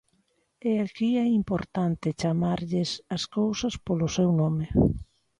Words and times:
E 0.69 0.71
aquí 0.85 1.09
é 1.25 1.27
importante 1.41 2.15
chamarlles 2.21 2.89
ás 3.15 3.23
cousas 3.37 3.75
polo 3.85 4.07
seu 4.17 4.29
nome. 4.41 4.65